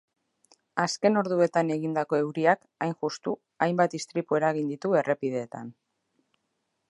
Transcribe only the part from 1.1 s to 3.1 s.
orduetan egindako euriak, hain